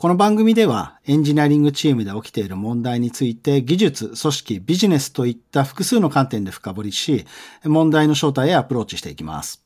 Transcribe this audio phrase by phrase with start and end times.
[0.00, 7.26] この番組ではエンジニアリングチームで起きている問題について技術、組織、ビジネスといった複数の観点で深掘りし、
[7.64, 9.62] 問題の正体へアプローチしていきます。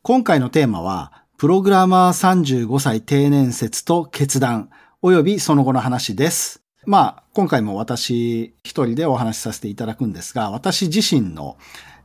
[0.00, 4.70] 今回のテーマは、プログラマー35歳定年説と決断、
[5.02, 6.62] 及びその後の話です。
[6.86, 11.58] まあ、今回も私一人でお話しさせていただくんですが、私自身の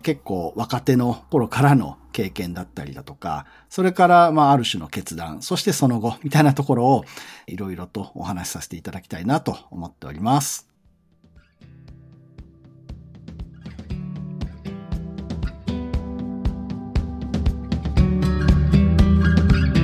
[0.03, 7.05] 結構若手の頃からの経験だったりだとか、それからまあある種の決断、そしてその後みたいなところを
[7.47, 10.67] いろいろとお話しさせていただきたいなと思っております。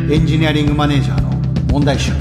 [0.07, 1.29] エンジニアリングマネージャーの
[1.71, 2.11] 問題集。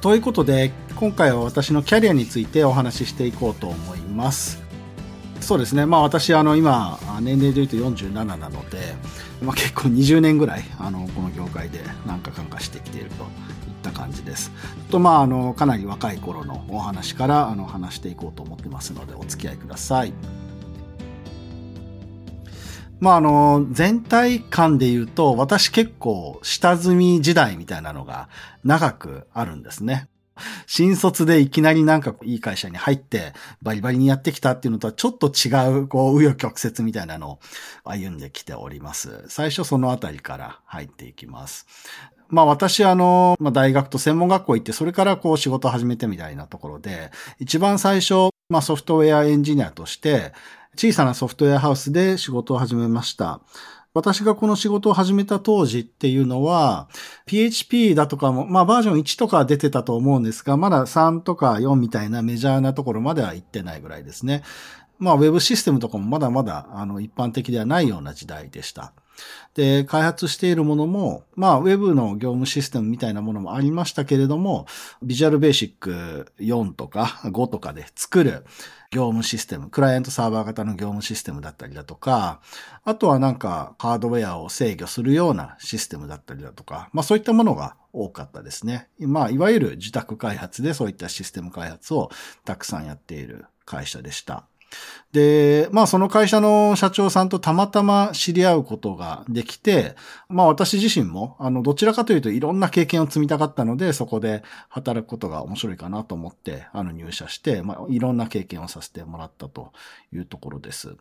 [0.00, 4.65] ということで、今回は私のキャリアについてお話ししていこうと思います。
[5.46, 5.86] そうですね。
[5.86, 8.96] まあ私、あの、今、年齢で言うと47なので、
[9.40, 13.28] まあ結構20年ぐらい、あの、この業界で何か感化してきているといっ
[13.80, 14.50] た感じです。
[14.90, 20.12] と、まあ、あの、かなり若い頃のお話から、あの、話していこうと思ってますので、お付き合いください。
[22.98, 28.28] まあ、あの、全体感で言うと、私結構下積み時代みたいなのが
[28.64, 30.08] 長くあるんですね。
[30.66, 35.48] 新卒でいきなりなんかいい会社に入ってバリバリにやってきたっていうのとはちょっと違
[35.82, 37.38] う、こう、紆余曲折みたいなのを
[37.84, 39.24] 歩んできております。
[39.28, 41.66] 最初そのあたりから入っていきます。
[42.28, 50.32] まあ私あの、まあ大学と専門学校行ってそれからこう仕事始めてみたいなところで、一番最初、まあソフトウェアエンジニアとして
[50.76, 53.40] 小さなソフトウェアハウスで仕事を始めました。
[53.96, 56.86] 私がこの仕事を始めた当時っていうのは、
[57.24, 64.42] PHP だとかも、まあバージョン1とか出てたと思うんですが、まだ3とか4みたいなメジャーなところまでは行ってないぐらいですね。
[64.98, 68.92] まあウェブシステムとかもまだまだあの一般的ではないような時代でした。
[69.54, 74.66] で、開発しているものも、まあ、ウェブの業務システムみたいなものもありましたけれども、
[75.02, 78.44] ビジュアルベーシック4とか5とかで作る
[78.90, 82.40] 業務システム、クライアントサーバー型の業務システムだったりだとか、
[82.84, 88.88] あとはなんかハードウェアを制御するようなシステムだったりだとか、まあそういったものが多かったですね。
[88.98, 92.10] まあいわゆる自宅開発でそういったシステム開発を
[92.44, 94.44] たくさんやっている会社でした。
[95.16, 99.96] で、まあその会社の社長さんとたまたま知り合うことができて、
[100.28, 109.72] まあ私自身も、あの、どちらかというといろんな経験を積みたかったので、そこで働くことが面白いかなと思って、あの入社して、まあいろんな経験をさせてもらったと
[110.12, 110.94] いうところです。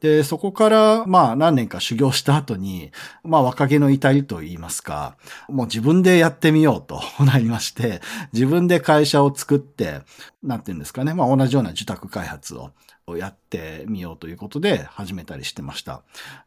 [0.00, 2.92] で、そこからまあ何年か修行した後に、
[3.24, 5.16] まあ若気の至りと言いますか、
[5.48, 8.02] もう自分でやってみようと なりまして、
[8.34, 10.02] 自分で会社を作って、
[10.42, 12.72] なんていうんですかね、まあ同じような受託開発を
[13.06, 16.02] をやっててみようということで始めたりしてました。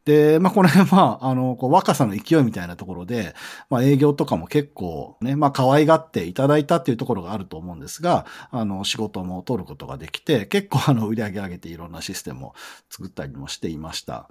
[0.06, 3.36] で、まあこれ、まあ、あの、こう若さの勢いみたいなところで、
[3.70, 12.54] まあ営業とかも結構ね、まあ可愛がっていただいたっていうところがあると思うんですが、あの、仕事も取ることができて、結構あの、売り上げ上げていろんなシステムを
[12.90, 14.30] 作ったりもしていました。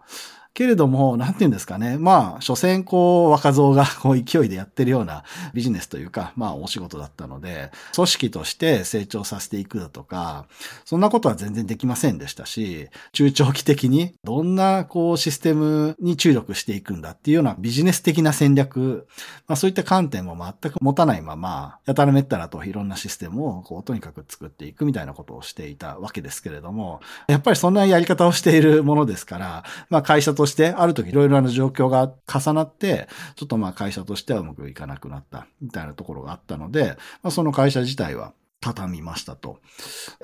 [0.55, 1.99] けれども、なんて言うんですかね。
[1.99, 10.47] まあ、所詮こう、若造が こう勢いでやってるようなビジネスというか、まあ、お仕事だったので、組織として成長させていくだとか、
[10.85, 19.09] そんなことは全然できませんでしたし、中長期的にどんなこう、システムに注力していくんだっていうようなビジネス的な戦略、
[19.49, 39.59] まあ、そういった観点も全く持たないまま、やたらめったらといろんなシステムをこう、とにかく作っていくみたいなことをしていたわけですけれども、やっぱりそんなやり方をしているものですから、まあ、会社ととして、ある時いろいろな状況が重なって、ちょっとまあ会社としてはうまくいかなくなった、みたいなところがあったので、まあ、その会社自体は畳みましたと。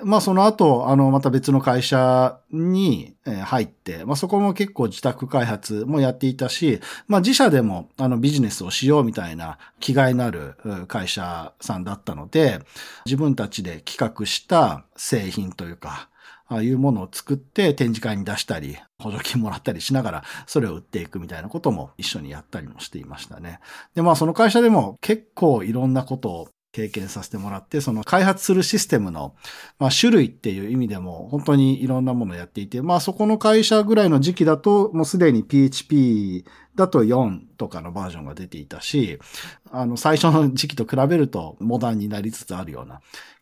[0.02, 10.54] まあその後、あの、また別の会社に入って、まあそこも結構自宅開発もやっていたし、まあ自社でもあのビジネスをしようみたいな気概のある
[10.86, 12.60] 会社さんだったので、
[13.06, 16.10] 自分たちで企画した製品というか、
[16.50, 23.60] ああいうものを作って展示会に出したり、補助金もらったりしながら、それを売っていくみたいなことも一緒にやったりもしていましたね。
[23.94, 29.36] で、まあその会社でも結構いろんなことを経験させてもらって、その開発するシステムの、
[29.78, 36.44] まあ、種類っていう意味でも本当にいろんなものをやっていて、まあそこの会社ぐらいの時期だともうすでに PHP
[36.74, 39.20] だと4とかのバージョンが出ていたし、
[39.70, 43.00] あの最初の時期と比べるとモダンになりつつあるような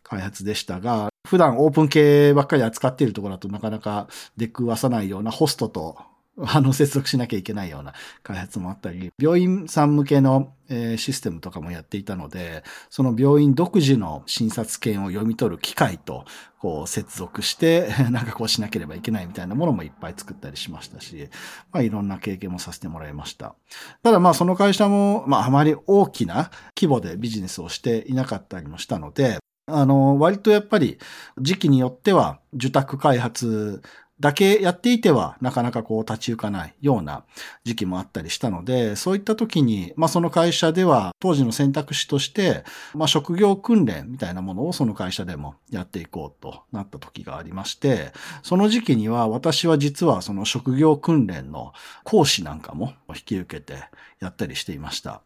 [0.09, 4.07] 開発でしたが、普段オープン系ばっかり扱っているところだとなかなか
[4.37, 5.97] 出くわさないようなホストと
[6.45, 16.25] あの、接続しなきゃいけないような開発もあったり、病院さん向けの、え、システムとかもやっていたので、その病院独自の診察券を読み取る機械と、
[16.59, 21.29] こう、接続して、 なんかこうしなければいけないみたいなものもいっぱい作ったりしましたし、
[21.71, 23.55] まあ、いろんな経験もさせてもらいました。
[24.03, 29.39] ただまあ、その会社も、まあ、あまり大きな規模でビジネスをしていなかったりもしたので、
[29.69, 30.97] あの、割とやっぱり
[31.39, 33.81] 時期によっては受託開発
[34.19, 37.23] だけやっていては、なかなかこう立ち行かないような
[37.63, 48.11] 時期もあったりしたので、そういった時に、まあその会社では当時の選択肢として、まあ職業訓練みたいなものをその会社でもやっていこうとなった時がありまして、
[48.43, 51.71] その時期には私は実はその職業訓練の
[52.03, 53.85] 講師なんかも引き受けて
[54.19, 55.21] やったりしていました。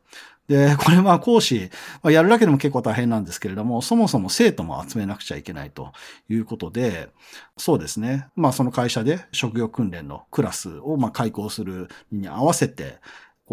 [0.47, 1.69] で、これは講師、
[2.01, 5.93] まあ、やるだけでも結構大変なんですけれども、そもそも生徒も集めなくちゃいけないと
[6.29, 7.09] いうことで、
[7.57, 8.27] そうですね。
[8.35, 12.99] まあその会社で職業訓練のクラスをまあ開講するに合わせて、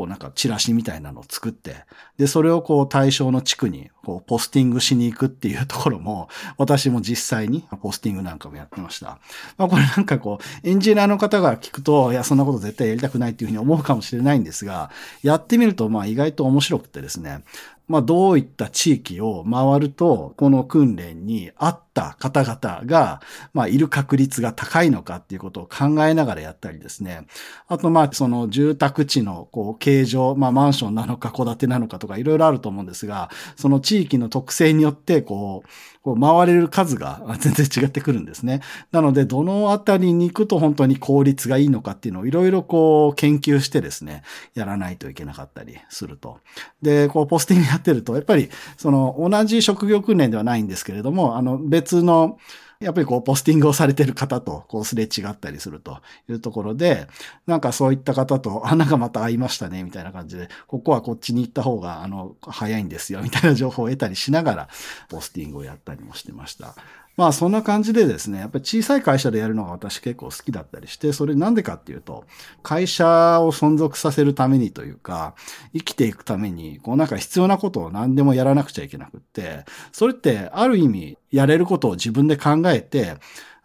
[0.00, 1.85] こうなんかチラシみたいなのを作って、
[2.17, 9.19] で、それをこう対象の地区にこうポスティングしに行くっていうところも、 私も実際にポスティングなんかもやってました。
[9.58, 14.91] まあこれなんかこう、エンジニアの方が聞くと、いや、そんなこと絶対やりたくないっていうふうに思うかもしれないんですが、
[15.23, 17.44] やってみるとまあ意外と面白くてですね、
[17.91, 23.21] まあ、どういった地域を回ると、この訓練に合った方々が、
[23.53, 27.27] まあ、いる確率が高いのかっていうことを考えながらやったりですね。
[27.67, 35.69] あと、まあ、その住宅地の、こう、形状、まあ、マンションなのか戸建てなのかとかいろいろあると思うんですが、その地域の特性によって、こう、
[36.02, 38.61] こう回れる数が 全然違ってくるんですね。
[38.93, 44.23] なので、どのあたりに行くと本当に効率がいいのかっていうのをいろいろこう研究してですね、
[44.55, 46.38] やらないといけなかったりすると。
[46.82, 52.38] で、こうポスティングやってると、やっぱりその同じ職業訓練ではないんですけれども、あの別の
[52.81, 56.00] やっぱりこう、ポスティングをされてる方と、こう、すれ違ったりすると
[56.31, 57.09] いうところで、
[57.47, 64.69] なんかそういった方と、あ、なんかまた会いましたね、みたいな感じで、ここはこっちに行った方が、あの、早いんですよ、みたいな情報を得たりしながら、
[65.11, 66.75] ポスティングをやったりもしてました。
[67.20, 72.25] まあそんな感じでですね、やっぱり小さい会社でやるのが私結構好きだったりして、それなんでかっていうと、
[72.62, 75.34] 会社を存続させるためにというか、
[75.75, 83.17] 生きていくために、こうなんか必要なことを何でもやらなくちゃいけなくって、それってある意味やれることを自分で考えて、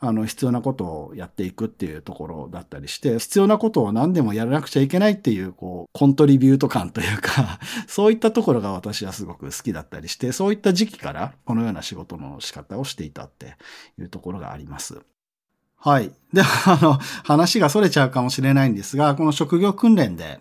[0.07, 13.55] あの、必要なことをやっていくっていうところだったりして、必要なことを何でもやらなくちゃいけないっていう、こう、コントリビュート感というか そういったところが私はすごく好きだったりして、そういった時期からこのような仕事の仕方をしていたって
[13.99, 15.01] いうところがあります。
[15.77, 16.11] はい。
[16.33, 16.93] で、あの、
[17.23, 20.39] 話が逸れちゃうかもしれないんですが、この職業訓練で、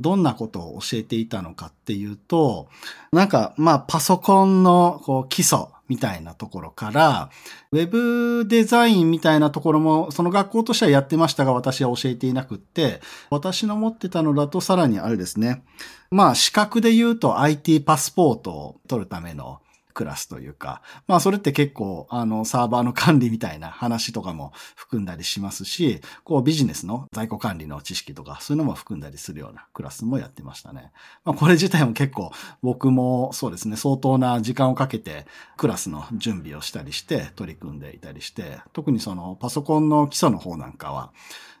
[0.00, 2.68] どんなことを教えていたのかっていうと、
[3.12, 7.30] なんか、まあ、パソコンのこう基礎みたいなところから、
[7.70, 13.00] ウェブデザインみたいなところも、その学校としてはやってましたが、私は教えていなくって、
[13.30, 15.62] 私の持ってたのだとさらにあれですね。
[16.10, 19.60] まあ、資格で言うと IT パスポートを取るための
[19.94, 30.90] クラスというか、まあそれって結構あのサーバーの管理みたいな話とかも含んだりしますし、こうビジネスの在庫管理の知識とかそういうのも含んだりするようなクラスもやってましたね。
[31.24, 32.32] まあこれ自体も結構
[32.62, 35.26] 僕もそうですね、相当な時間をかけて
[35.56, 41.12] クラスの準備をしたりして取り組んでいたりして、特にそのパソコンの基礎の方なんかは、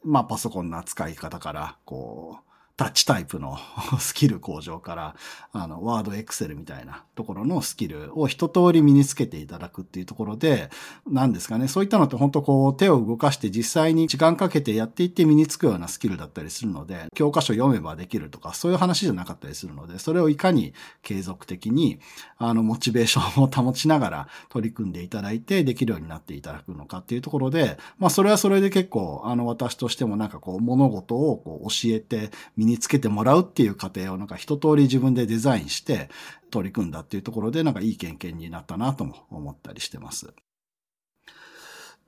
[0.02, 3.56] まあパソコンの扱い方から、こう、タッチタイプの
[4.00, 5.16] スキル向上から、
[5.52, 10.70] あの、ワード、エクセルみたいなところのスキルを一通り身につけていただくっていうところで、
[11.06, 22.00] 何ですかね、そういったのって本当こう手を動かして実際に時間かけてやっていって身につくようなスキルだったりするので、教科書読めばできるとか、そういう話じゃなかったりするので、それをいかに継続的に、
[22.38, 32.30] あの、モチベーションを保ちながら取り組んでいただいて、できるようになっていただくのかっていうところで、まあ、それはそれで結構、あの、私としてもなんかこう、物事をこう教えて、
[32.64, 36.08] 身につけてもらうっていう過程をなんか一通り自分でデザインして
[36.50, 40.32] 取り組んだっていうところでなんかいい経験になったなとも思ったりしてます。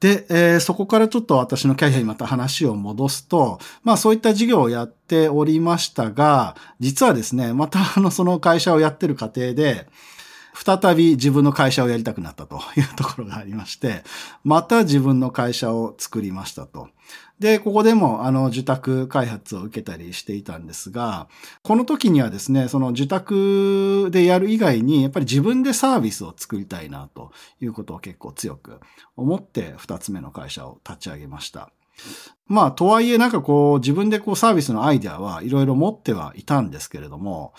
[0.01, 9.89] で、えー、そこからちょっと私のキャリアにまた話を戻すと、まあそういった事業をやっておりましたが、実はですね、またあのその会社をやってる過程で、
[10.57, 14.03] 再び自分の会社をやりたくなったと いうところがありまして、
[14.43, 16.89] また自分の会社を作りましたと。
[17.39, 21.29] で、ここでも、あの、受託開発を受けたりしていたんですが、
[21.63, 28.81] この時にはですね、その受託でやる以外に、やっぱり自分でサービスを作りたいな、ということを結構強く
[29.17, 31.71] 思って、二つ目の会社を立ち上げました。
[32.47, 37.53] まあ、とはいえなんかこう、自分でこうサービスのアイデアはいろいろ持ってはいたんですけれども、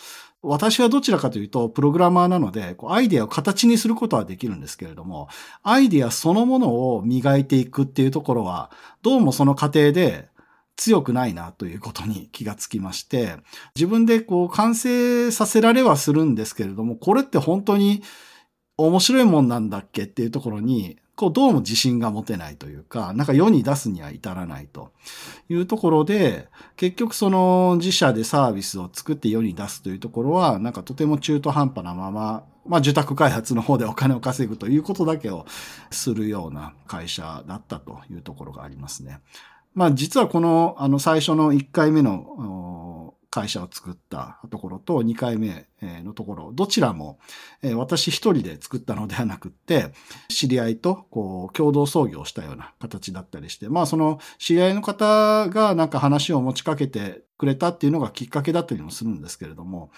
[0.47, 5.27] 私はどちらかというと、プログラマーなので、アイデアを形にすることはできるんですけれども、
[5.63, 10.29] アイデアそのものを磨いていくっていうところは、どうもその過程で、
[10.77, 13.37] 強くないなということに気がつきまして、
[13.75, 18.03] 自分でこう完成させられはするんですけれども、これって本当に
[18.77, 24.91] 面白いもんなんだっけっていうところに、こうどうも自信が持てないというか、なんか世に出すには至らないと
[25.49, 35.47] いうところで、結局その自社でサービスを作って世に出すというところは、なんかとても中途半端なまま、まあ受託開発の方でお金を稼ぐということだけを
[35.89, 39.19] するような会社だったというところがありますね。
[39.73, 42.86] まあ実はこの、あの最初の1回目の
[43.37, 45.67] 会社を作ったところと2回目
[46.03, 47.19] のところ、どちらも
[47.75, 49.91] 私一人で作ったのではなくって、
[50.27, 59.91] 知り合いとこう共同創業したような形だったりして、まあその知り合いの方がなんか話を持ちかけてくれたっていうのがきっかけだったりもするんですけれども、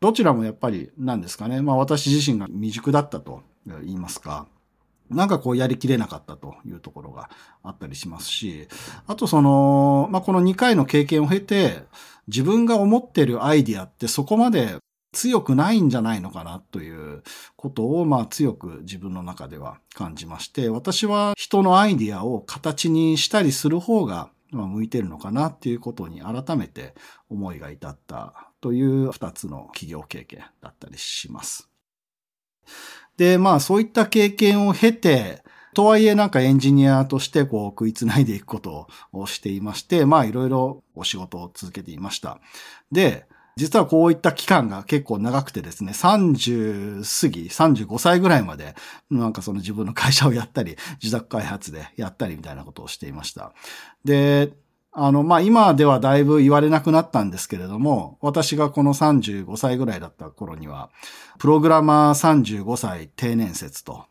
[0.00, 4.46] どちらもやっぱり何ですかね、まあ私自身が未熟だったと言いますか、
[5.10, 7.30] なんかこうやりきれなかったというところが
[7.62, 8.68] あったりしますし、
[9.06, 11.84] あとその、まあ、この2回の経験を経て、
[12.28, 14.76] 自分が思ってるアイディアってそこまで
[15.12, 17.22] 強くないんじゃないのかなという
[17.56, 26.94] ことを、まあ強く自分の中では感じまして、私は人のアイディアを形にしたりする方が、ま、向いてるのかなっていうことに改めて
[27.28, 31.68] 思いが至ったという二つの企業経験だったりします。
[33.16, 35.42] で、まあそういった経験を経て、
[35.74, 42.40] とはいえなんかエンジニアとしてこう食いつないでいくことをしていまして、まあいろいろお仕事を続けていました。
[42.90, 48.74] で、実はこういった期間が結構長くてですね、30過ぎ、35歳ぐらいまで、
[49.10, 53.54] なんかその自分の会社をやったり、自宅開発でやったりみたいなことをしていました。
[54.04, 54.52] で、
[54.98, 60.88] あの、まあ、今ではだいぶ言われなくなったんですけれども、私がこの35歳ぐらいだった頃には、
[61.38, 64.06] プログラマー35歳定年説と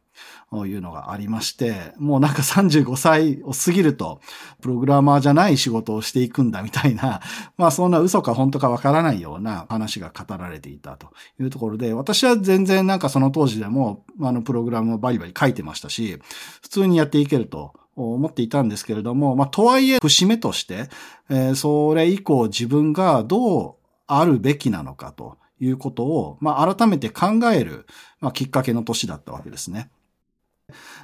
[0.53, 4.21] いうのがありまして、もうなんか35歳を過ぎると、
[4.61, 7.19] プログラマーじゃない仕事をしていくんだみたいな、
[7.57, 11.07] まあそんな嘘か本当かわからないような話が語られていたと
[11.39, 16.19] いうところで、私は全然なんかその当時でも、あのプログラムをバリバリ書いてましたし、
[16.61, 20.89] 普通にやっていけると思っていたんですけれども、まあ、とはいえ、節目として、
[21.29, 23.75] えー、それ以降自分がどう
[24.07, 27.85] あるべきなのかということを、まあ、改めて考える、
[28.19, 29.89] まあ、きっかけの年だったわけですね。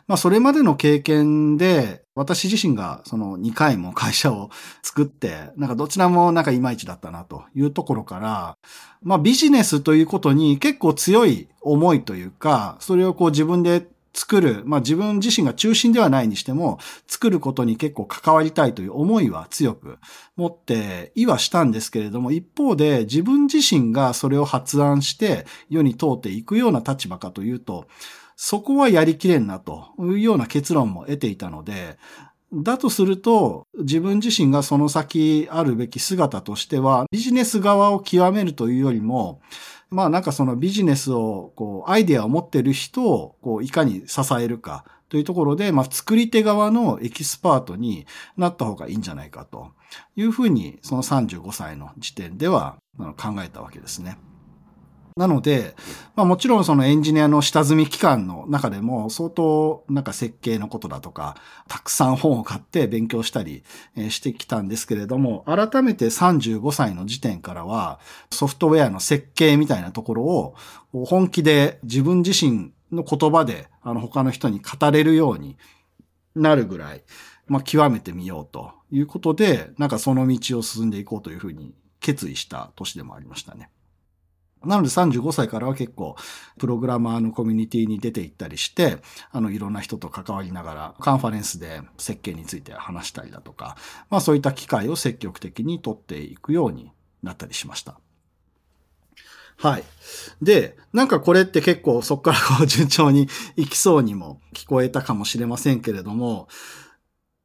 [0.07, 4.49] まあ、それまでの経験で、私自身がその2回も会社を
[4.81, 8.57] 作って、なんかどちらもなんかいまいちだったなというところから、
[9.01, 19.97] まあビジネスということに結構強い思いというか、それをこう自分で作る、まあ自分自身が中心ではないにしても、作ることに結構関わりたいという思いは強く
[20.35, 27.87] 持っていはしたんですけれども、一方で自分自身がそれを発案して世に通っていくような立場かというと、
[28.35, 31.97] そこはやりきれんなというような結論も得ていたので、
[32.53, 39.41] だとすると、自分自身がその先あるべき姿としては、ビジネス側を極めるというよりも、
[39.91, 48.07] まあなんかそのビジネスを、こう、アイデアを持ってる人を、こう、いかに支えるかというところで、まあ作り手側のエキスパートに
[48.37, 49.71] なった方がいいんじゃないかと
[50.15, 54.17] いうふうに、その35歳の時点では考えたわけですね。
[55.17, 55.75] なので、
[56.15, 61.35] まあもちろんそのエンジニアの下積み期間の中でも相当なんか設計のことだとか、
[61.67, 63.63] たくさん本を買って勉強したり
[64.09, 67.99] してきたんですけれども、改めて35歳の時点からは
[68.31, 70.55] ソフトウェアの設計みたいなところを
[71.05, 75.57] 本気で自分自身の言葉であの他の人に語れるように
[76.35, 77.03] なるぐらい、
[77.47, 83.69] まあ極めてみようということで、なんかその道を進んでいこうというふうに決意した年でもありましたね。
[84.65, 86.15] なので35歳からは結構、
[86.59, 88.97] プログラマーのコミュニティに出て行ったりして、
[89.31, 93.75] あの、いろんな人と関わりながら、カンファレンスで設計について話したりだとか、
[94.09, 96.91] まあそういった機会を積極的に取っていくように
[97.23, 97.99] なったりしました。
[99.57, 99.83] はい。
[100.41, 106.47] で、なんかこれって結構そこからこう順調に行きそうにも聞こえたかもしれませんけれども、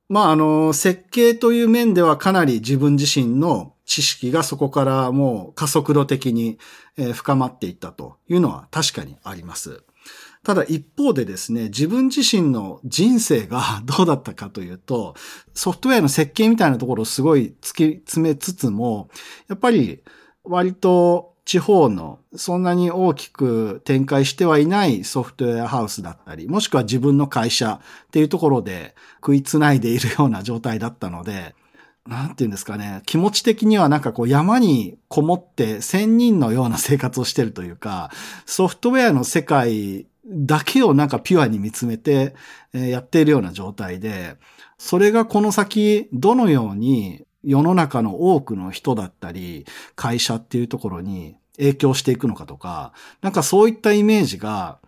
[0.08, 6.58] まああの、設計という面ではかなり自分自身の知識がそこからもう加速度的に
[7.14, 9.82] 深まっていったというのは確かにあります。
[10.42, 15.14] ただ一方でですね、自分自身の人生が どうだったかというと、
[15.54, 19.08] ソフトウェアの設計みたいなところをすごい突き詰めつつも、
[19.48, 20.02] やっぱり
[20.44, 31.56] 割と地方のそんなに大きく展開してはいないソフトウェアハウスだったり、もしくは自分の会社っていうところで食いつないでいるような状態だったので、
[32.06, 38.10] なんて言うんですかね、気持ち的にはなんかこう山にこもって仙人のような生活をしてるというか、
[38.44, 42.34] ソフトウェアの世界だけをなんかピュアに見つめて
[42.72, 44.36] やっているような状態で、
[44.78, 54.78] それがこの先どのように世の中の多くの人だったり、会社っていうところに影響していくのかとか、なんかそういったイメージが、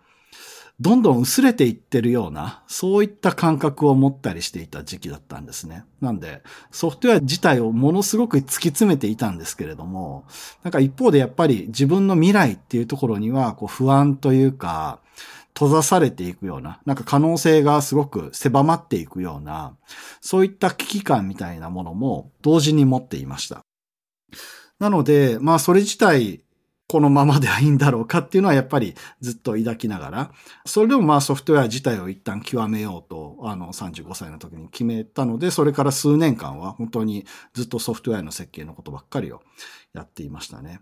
[0.81, 5.83] どんどん薄れていってるような、そういった感覚を持ったりしていた時期だったんですね。
[5.99, 10.25] なんで、ソフトウェア自体をものすごく突き詰めていたんですけれども、
[10.63, 14.99] なんか一方でやっぱり自分の未来っていうところには、こう不安というか、
[15.53, 19.75] 閉ざされていくような、なんか可能性がすごく狭まっていくような、
[20.21, 23.59] そういった危機感みたいなものも同時に持っていました。
[24.79, 26.41] なので、まあそれ自体
[26.89, 30.31] このままではいいんだろうかっていうのはやっぱりずっと抱きながら、
[30.65, 39.43] それでもまあソフトウェア自体を一旦極めようと、あの35歳の時に決めたので、それから数年間は本当にずっとソフトウェアの設計のことばっかりを
[39.93, 40.81] やっていましたね。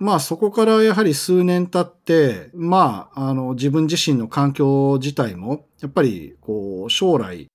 [0.00, 7.46] まあそこからやはり数年経って、まああの自分自身の環境自体もやっぱりこう将来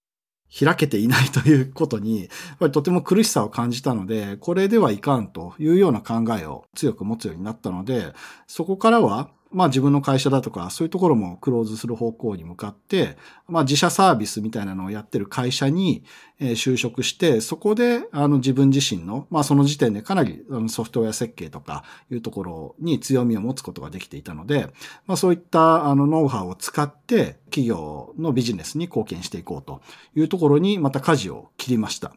[0.53, 2.29] 開けていないということに、
[2.71, 8.13] とても苦しさを感じたので、これではいかんというような考えを強く持つようになったので、
[8.47, 13.17] そこからはまあ自分の会社だとかそういうところもクローズする方向に向かって、
[13.47, 16.03] まあ自社サービスみたいなのをやってる会社に
[16.39, 24.67] 就職して、そこであの自分自身の、まあその時点でかなりソフトウェア設計とかいうところに強みを持つことができていたので、
[25.05, 29.81] まあそういったあのノウハウを使って企業のビジネスに貢献していこうと
[30.15, 32.13] いうところにまた舵を切りました。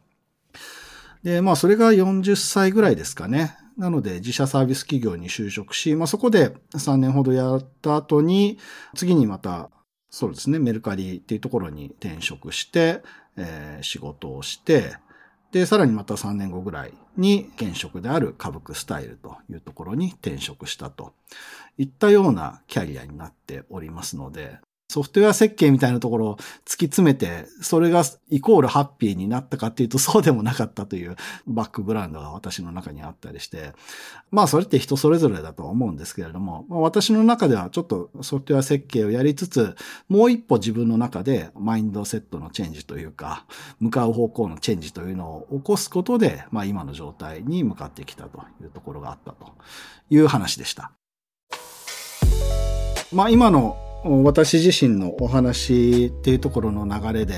[1.25, 3.57] で、まあそれが40歳ぐらいですかね。
[3.77, 8.59] なので自社サービス企業に就職し、まあそこで3年ほどやった後に、
[8.95, 9.71] 次にまた、
[10.11, 13.03] そうですね、メルカリっていうところに転職して、
[13.37, 14.97] えー、仕事をして、
[15.51, 21.15] で、さらにまた3年後ぐらいに現職である歌舞伎スタイルというところに転職したと
[21.79, 24.59] いったようなキャリアになっておりますので、
[24.95, 31.17] ソフトウェア設計みたいなところを突き詰めて、それがイコールハッピーになったかっていうとそうでもなかったという
[31.49, 33.73] バックグラウンドが私の中にあったりして、
[34.31, 39.75] まあそれって人それぞれだと思うんですけれども、ま、私の中ではちょっとソフトウェア設計をやりつつ、
[40.09, 43.47] もう一歩自分の中でマインドセットのチェンジというか、
[43.81, 49.55] 向かう方向のチェンジというのを起こすことで、まあ今の状態に向かってきたというところがあったと
[50.09, 50.93] いう話でした。
[53.13, 57.35] まあ今の私自身のお話っていうところの流れで、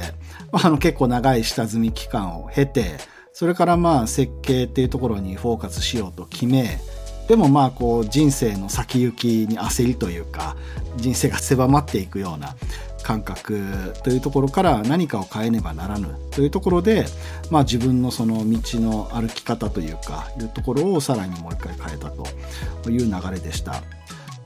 [0.50, 2.96] あの結構長い下積み期間を経て、
[3.32, 6.80] それからまあ設計っていうところにフォーカスしようと決め、
[7.28, 10.56] でもまあこう人生の先行きに焦りというか、
[10.96, 12.56] 人生が狭まっていくような
[13.04, 17.06] 感覚というところから何かを変えねばならぬというところで、
[17.48, 23.82] まあ自分のその道の歩き方というか、いうところをさらにもう一回変えたという流れでした。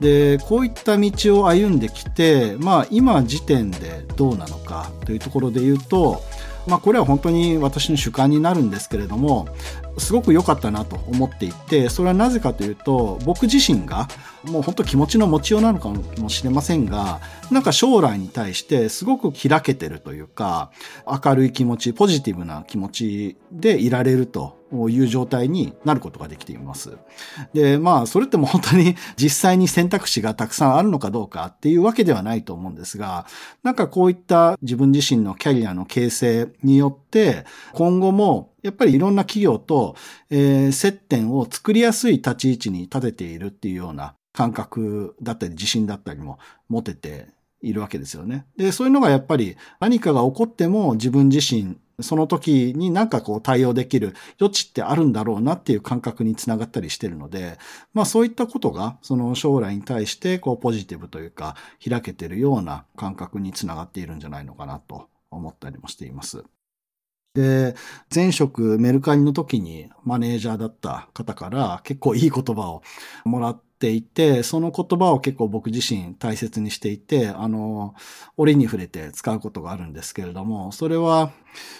[0.01, 6.23] で、こういった道を歩んできて、まあ今時点でどうなのかというところで言うと、
[6.67, 9.47] まあこれは本当に私の主観になるんですけれども、
[9.99, 14.07] すごく良かったなと思っていて、それはなぜかというと、僕自身が、
[14.43, 20.71] もう本当気持ちの持ちようなのかもしれませんが、なんか将来に対してすごく開けてるというか、
[21.05, 26.97] 明るい気持ち、ポジティブな気持ちでいられるという状態になることができています。
[27.53, 33.25] で、まあ、それっても本当に 実際に選択肢がたくさんあるのかどうかっていうわけではないと思うんですが、
[33.63, 39.95] なんかこういった自分自身のキャリアの形成によって、今後もやっぱりいろんな企業と、
[40.29, 47.27] えー、接点を作りやすい立ち位置に立てているっていうような感覚だったり自信だったりも持てて
[47.61, 48.45] いるわけですよね。
[48.57, 57.57] で、そういうのがやっぱり何かが起こっても自分自身その時になんかこう対応できる余地ってあるんだろうなっていう感覚につながったりしてるので、
[57.93, 61.55] まあそういったことがその将来に対してこうポジティブというか
[61.87, 66.43] 開けてるような感覚につながっているんじゃないのかなと思ったりもしています。
[67.33, 67.75] で、
[68.13, 72.83] 前職メルカリの時にマネージャーだった方から結構いい言葉を
[73.23, 77.95] もらっていて、その言葉を結構僕自身大切にしていて、あの、
[78.37, 81.31] 折に触れて使うことがあるんですけれども、それは、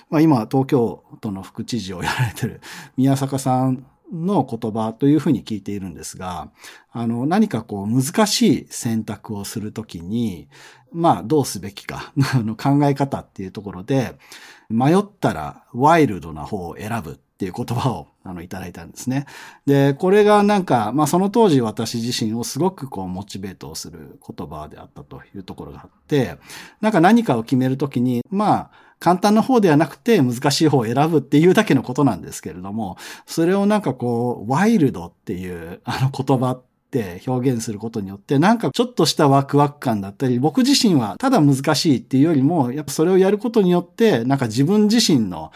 [0.10, 2.60] まあ今東京都の副知事をやられてる
[2.98, 6.50] 宮坂さんの言葉というふうに聞いているんですが、
[6.92, 10.50] あの、何かこう難しい選択をするときに、
[10.92, 12.12] まあどうすべきか
[12.44, 14.18] の考え方っていうところで、
[14.70, 19.26] 迷ったらワイルドな方を選ぶっていう言葉をあのいただいたんですね。
[19.66, 26.38] で、これがなんか、まあその当時私自身をすごくこうモチベートをする言葉であったというところがあって、
[26.82, 45.52] なんか何かを決めるときに、まあ簡単な方ではなくて難しい方を選ぶっていうだけのことなんですけれども、それをなんかこう、ワイルドっていうあの言葉って表現することによって、なんかちょっとしたワクワク感だったり、僕自身はただ難しいっていうよりも、やっぱそれをやることによって、なんか自分自身の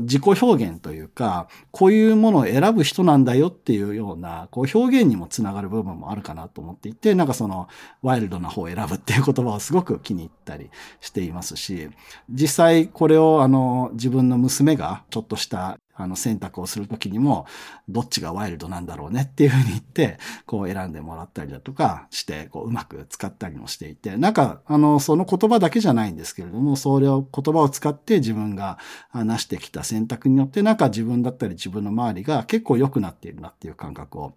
[0.00, 7.68] 自己表現というか、こういうものを選ぶ人なんだよっていうような、こう表現にもつながる部分もあるかなと思っていて、なんかその、
[8.02, 10.70] ワイルドな方を選ぶっていう言葉をすごく気に入ったり
[11.00, 11.88] していますし、
[12.30, 17.46] 実際これをあの、自分の娘がちょっとしたあの選択をするときにも、
[17.88, 28.78] どっちがワイルドなんだろうねっていうふうに言って、こう選んでもらったりだとかして、こううまく使ったりもしていて、なんか、あの、その言葉だけじゃないんですけれども、それを言葉を使って自分が
[29.10, 34.34] 話してきた選択によって、なんか自分だったり自分の周りが結構良くなっているなっていう感覚を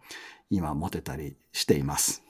[0.50, 2.24] 今持てたりしています。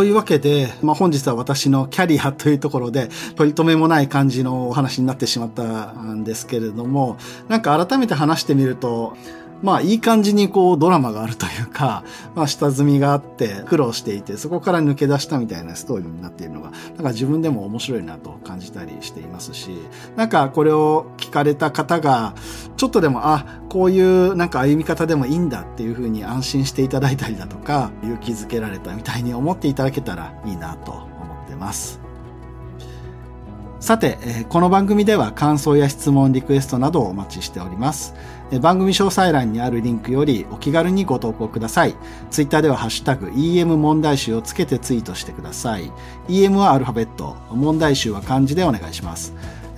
[0.00, 9.14] というわけで、まあ、本日は私のキャリアというところで、取り留めもない感じのお話になってしまったんですけれども、なんか改めて話してみると、
[9.62, 19.70] まあいい感じにこうドラマがあるというか、 まあ下積みがあって苦労していて、そこから抜け出したみたいなストーリーになっているのが、なんか自分でも面白いなと感じたりしていますし、
[20.16, 22.34] なんかこれを聞かれた方が、
[22.76, 31.02] ちょっとでも、あ、こういうなんか歩み方でもいいんだっていうふうに安心していただいたりだとか、勇気づけられたみたいに思っていただけたらいいなと思
[31.44, 31.99] ってます。
[33.80, 34.18] さて、
[34.50, 38.14] この番組では感想や質問、リクエストなどをお待ちしております。
[38.60, 41.96] 番組詳細欄にあるリンクよりお気軽にご投稿ください。
[42.30, 45.90] ツイッターではハッシュタグ EM 問題集をつけてツイートしてください。
[46.28, 49.32] EM はアルファベット、問題集は漢字でお願いします。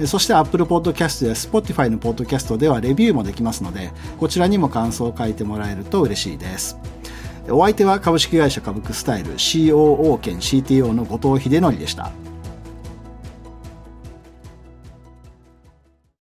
[0.04, 6.76] そして Apple Podcast や Spotify の Podcast ではレビューもできますので、こちらにも感想を書いてもらえると嬉しいです。
[7.48, 12.10] お相手は株式会社株クスタイル COO 兼 CTO の後藤秀則でした。